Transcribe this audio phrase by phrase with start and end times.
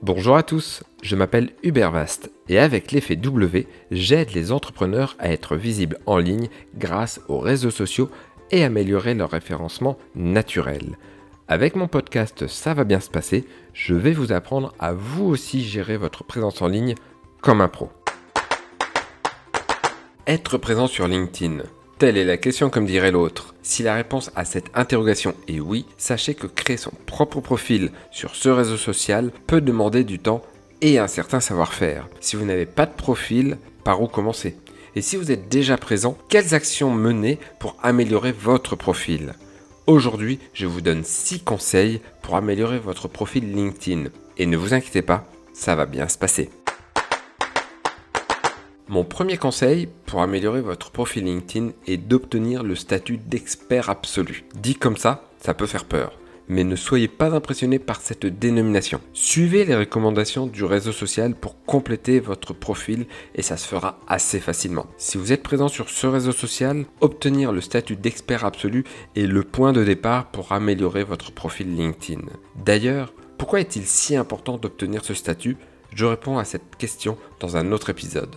[0.00, 5.32] Bonjour à tous, je m'appelle Hubert Vast et avec l'effet W, j'aide les entrepreneurs à
[5.32, 8.08] être visibles en ligne grâce aux réseaux sociaux
[8.52, 10.96] et améliorer leur référencement naturel.
[11.48, 15.64] Avec mon podcast Ça va bien se passer, je vais vous apprendre à vous aussi
[15.64, 16.94] gérer votre présence en ligne
[17.42, 17.90] comme un pro.
[20.28, 21.64] Être présent sur LinkedIn.
[21.98, 23.56] Telle est la question comme dirait l'autre.
[23.62, 28.36] Si la réponse à cette interrogation est oui, sachez que créer son propre profil sur
[28.36, 30.42] ce réseau social peut demander du temps
[30.80, 32.08] et un certain savoir-faire.
[32.20, 34.54] Si vous n'avez pas de profil, par où commencer?
[34.94, 39.34] Et si vous êtes déjà présent, quelles actions mener pour améliorer votre profil?
[39.88, 44.10] Aujourd'hui, je vous donne 6 conseils pour améliorer votre profil LinkedIn.
[44.36, 46.48] Et ne vous inquiétez pas, ça va bien se passer.
[48.90, 54.44] Mon premier conseil pour améliorer votre profil LinkedIn est d'obtenir le statut d'expert absolu.
[54.54, 56.18] Dit comme ça, ça peut faire peur.
[56.48, 59.02] Mais ne soyez pas impressionné par cette dénomination.
[59.12, 64.40] Suivez les recommandations du réseau social pour compléter votre profil et ça se fera assez
[64.40, 64.86] facilement.
[64.96, 69.42] Si vous êtes présent sur ce réseau social, obtenir le statut d'expert absolu est le
[69.42, 72.22] point de départ pour améliorer votre profil LinkedIn.
[72.64, 75.58] D'ailleurs, pourquoi est-il si important d'obtenir ce statut?
[75.94, 78.34] Je réponds à cette question dans un autre épisode.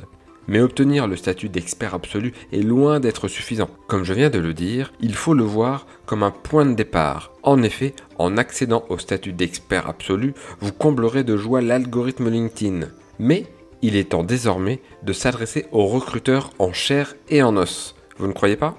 [0.51, 3.69] Mais obtenir le statut d'expert absolu est loin d'être suffisant.
[3.87, 7.31] Comme je viens de le dire, il faut le voir comme un point de départ.
[7.41, 12.89] En effet, en accédant au statut d'expert absolu, vous comblerez de joie l'algorithme LinkedIn.
[13.17, 13.45] Mais
[13.81, 17.95] il est temps désormais de s'adresser aux recruteurs en chair et en os.
[18.17, 18.75] Vous ne croyez pas?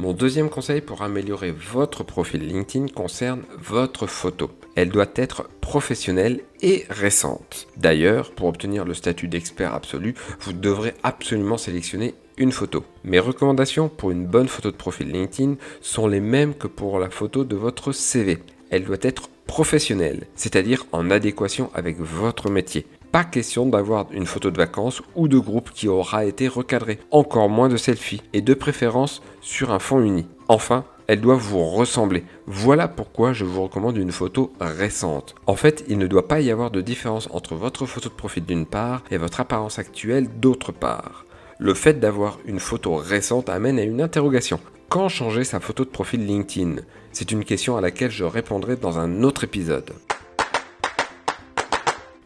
[0.00, 4.50] Mon deuxième conseil pour améliorer votre profil LinkedIn concerne votre photo.
[4.76, 7.66] Elle doit être professionnelle et récente.
[7.76, 12.84] D'ailleurs, pour obtenir le statut d'expert absolu, vous devrez absolument sélectionner une photo.
[13.02, 17.10] Mes recommandations pour une bonne photo de profil LinkedIn sont les mêmes que pour la
[17.10, 18.38] photo de votre CV.
[18.70, 22.86] Elle doit être professionnelle, c'est-à-dire en adéquation avec votre métier.
[23.12, 27.48] Pas question d'avoir une photo de vacances ou de groupe qui aura été recadrée, encore
[27.48, 30.26] moins de selfie, et de préférence sur un fond uni.
[30.48, 32.24] Enfin, elle doit vous ressembler.
[32.46, 35.34] Voilà pourquoi je vous recommande une photo récente.
[35.46, 38.44] En fait, il ne doit pas y avoir de différence entre votre photo de profil
[38.44, 41.24] d'une part et votre apparence actuelle d'autre part.
[41.58, 44.60] Le fait d'avoir une photo récente amène à une interrogation.
[44.90, 46.82] Quand changer sa photo de profil LinkedIn?
[47.12, 49.92] C'est une question à laquelle je répondrai dans un autre épisode.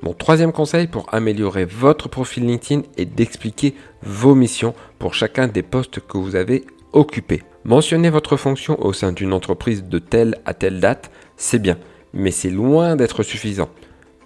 [0.03, 5.63] Mon troisième conseil pour améliorer votre profil LinkedIn est d'expliquer vos missions pour chacun des
[5.63, 7.45] postes que vous avez occupés.
[7.65, 11.79] Mentionner votre fonction au sein d'une entreprise de telle à telle date, c'est bien,
[12.13, 13.69] mais c'est loin d'être suffisant.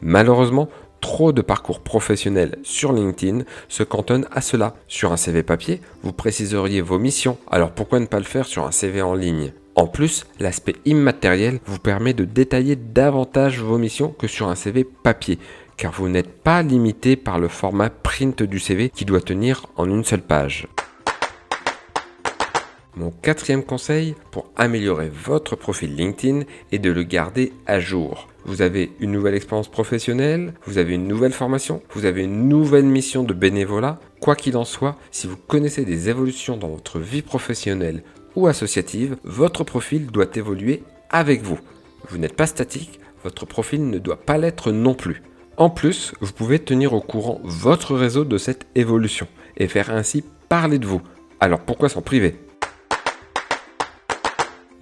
[0.00, 0.70] Malheureusement,
[1.03, 4.76] trop de parcours professionnels sur LinkedIn se cantonnent à cela.
[4.88, 8.64] Sur un CV papier, vous préciseriez vos missions, alors pourquoi ne pas le faire sur
[8.64, 9.53] un CV en ligne?
[9.75, 14.84] En plus, l'aspect immatériel vous permet de détailler davantage vos missions que sur un CV
[14.84, 15.38] papier,
[15.76, 19.88] car vous n'êtes pas limité par le format print du CV qui doit tenir en
[19.88, 20.69] une seule page.
[22.97, 28.26] Mon quatrième conseil pour améliorer votre profil LinkedIn est de le garder à jour.
[28.47, 32.87] Vous avez une nouvelle expérience professionnelle, vous avez une nouvelle formation, vous avez une nouvelle
[32.87, 34.00] mission de bénévolat.
[34.20, 38.03] Quoi qu'il en soit, si vous connaissez des évolutions dans votre vie professionnelle
[38.34, 41.58] ou associative, votre profil doit évoluer avec vous.
[42.08, 45.22] Vous n'êtes pas statique, votre profil ne doit pas l'être non plus.
[45.59, 50.22] En plus, vous pouvez tenir au courant votre réseau de cette évolution et faire ainsi
[50.50, 51.00] parler de vous.
[51.41, 52.37] Alors pourquoi s'en priver?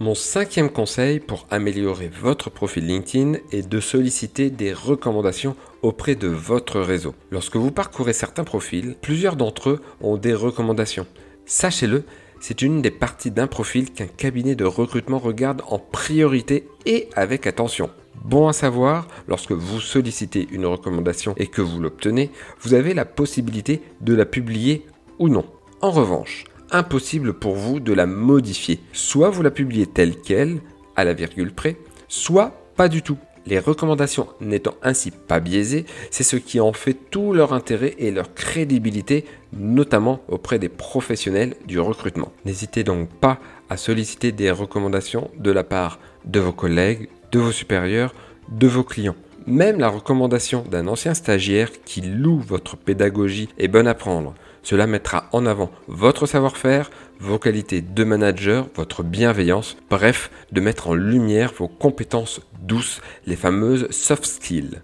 [0.00, 6.26] Mon cinquième conseil pour améliorer votre profil LinkedIn est de solliciter des recommandations auprès de
[6.26, 7.14] votre réseau.
[7.30, 11.06] Lorsque vous parcourez certains profils, plusieurs d'entre eux ont des recommandations.
[11.46, 12.02] Sachez-le,
[12.40, 17.46] c'est une des parties d'un profil qu'un cabinet de recrutement regarde en priorité et avec
[17.46, 17.90] attention.
[18.22, 22.30] Bon à savoir, lorsque vous sollicitez une recommandation et que vous l'obtenez,
[22.60, 24.86] vous avez la possibilité de la publier
[25.18, 25.44] ou non.
[25.80, 28.80] En revanche, impossible pour vous de la modifier.
[28.92, 30.60] Soit vous la publiez telle qu'elle,
[30.96, 31.76] à la virgule près,
[32.08, 33.18] soit pas du tout.
[33.46, 38.10] Les recommandations n'étant ainsi pas biaisées, c'est ce qui en fait tout leur intérêt et
[38.10, 42.32] leur crédibilité, notamment auprès des professionnels du recrutement.
[42.46, 43.38] N'hésitez donc pas
[43.68, 48.14] à solliciter des recommandations de la part de vos collègues, de vos supérieurs,
[48.48, 49.16] de vos clients.
[49.48, 54.34] Même la recommandation d'un ancien stagiaire qui loue votre pédagogie est bonne à prendre.
[54.62, 60.88] Cela mettra en avant votre savoir-faire, vos qualités de manager, votre bienveillance, bref, de mettre
[60.88, 64.80] en lumière vos compétences douces, les fameuses soft skills.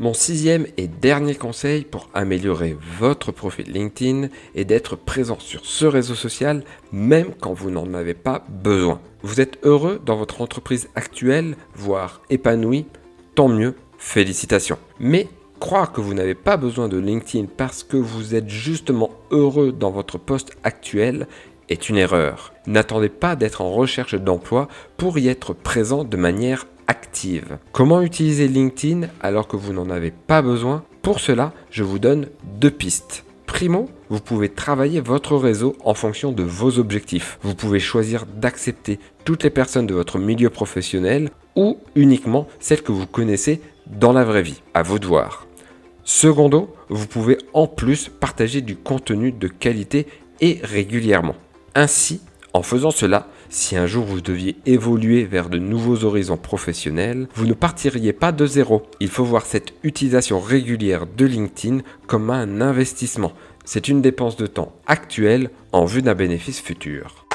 [0.00, 5.86] Mon sixième et dernier conseil pour améliorer votre profil LinkedIn est d'être présent sur ce
[5.86, 9.00] réseau social même quand vous n'en avez pas besoin.
[9.22, 12.86] Vous êtes heureux dans votre entreprise actuelle, voire épanoui
[13.34, 14.78] Tant mieux, félicitations.
[14.98, 15.28] Mais
[15.60, 19.90] croire que vous n'avez pas besoin de LinkedIn parce que vous êtes justement heureux dans
[19.90, 21.26] votre poste actuel
[21.68, 22.52] est une erreur.
[22.66, 27.58] N'attendez pas d'être en recherche d'emploi pour y être présent de manière active.
[27.72, 30.82] Comment utiliser LinkedIn alors que vous n'en avez pas besoin?
[31.02, 33.24] Pour cela, je vous donne deux pistes.
[33.50, 37.38] Primo, vous pouvez travailler votre réseau en fonction de vos objectifs.
[37.42, 42.92] Vous pouvez choisir d'accepter toutes les personnes de votre milieu professionnel ou uniquement celles que
[42.92, 44.62] vous connaissez dans la vraie vie.
[44.72, 45.48] À vous de voir.
[46.04, 50.06] Secondo, vous pouvez en plus partager du contenu de qualité
[50.40, 51.34] et régulièrement.
[51.74, 52.20] Ainsi,
[52.52, 57.46] en faisant cela, si un jour vous deviez évoluer vers de nouveaux horizons professionnels, vous
[57.46, 58.82] ne partiriez pas de zéro.
[58.98, 63.32] Il faut voir cette utilisation régulière de LinkedIn comme un investissement.
[63.64, 67.26] C'est une dépense de temps actuelle en vue d'un bénéfice futur.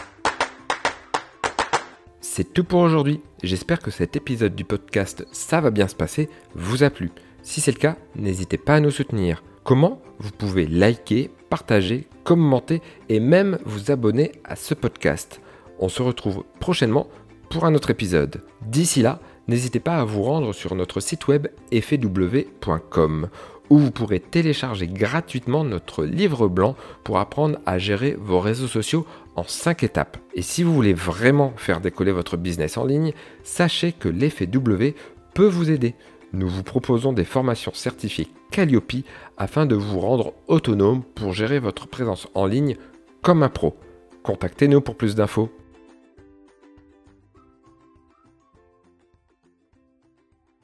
[2.20, 3.22] C'est tout pour aujourd'hui.
[3.44, 7.12] J'espère que cet épisode du podcast Ça va bien se passer vous a plu.
[7.42, 9.42] Si c'est le cas, n'hésitez pas à nous soutenir.
[9.66, 15.42] Comment Vous pouvez liker, partager, commenter et même vous abonner à ce podcast.
[15.80, 17.08] On se retrouve prochainement
[17.50, 18.44] pour un autre épisode.
[18.62, 23.30] D'ici là, n'hésitez pas à vous rendre sur notre site web effetw.com
[23.72, 29.08] où vous pourrez télécharger gratuitement notre livre blanc pour apprendre à gérer vos réseaux sociaux
[29.36, 30.18] en 5 étapes.
[30.36, 34.94] Et si vous voulez vraiment faire décoller votre business en ligne, sachez que l'effet W
[35.34, 35.96] peut vous aider
[36.34, 38.94] nous vous proposons des formations certifiées Calliope
[39.38, 42.78] afin de vous rendre autonome pour gérer votre présence en ligne
[43.22, 43.76] comme un pro.
[44.24, 45.50] Contactez-nous pour plus d'infos.